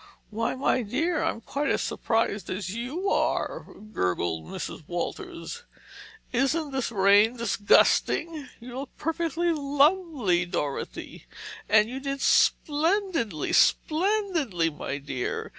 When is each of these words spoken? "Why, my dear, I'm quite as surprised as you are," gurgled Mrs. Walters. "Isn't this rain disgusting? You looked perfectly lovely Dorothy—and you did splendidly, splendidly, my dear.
"Why, 0.31 0.55
my 0.55 0.81
dear, 0.81 1.21
I'm 1.21 1.41
quite 1.41 1.69
as 1.69 1.83
surprised 1.83 2.49
as 2.49 2.73
you 2.73 3.07
are," 3.11 3.67
gurgled 3.93 4.45
Mrs. 4.47 4.83
Walters. 4.87 5.61
"Isn't 6.31 6.71
this 6.71 6.91
rain 6.91 7.37
disgusting? 7.37 8.49
You 8.59 8.79
looked 8.79 8.97
perfectly 8.97 9.51
lovely 9.53 10.47
Dorothy—and 10.47 11.87
you 11.87 11.99
did 11.99 12.19
splendidly, 12.19 13.53
splendidly, 13.53 14.71
my 14.71 14.97
dear. 14.97 15.49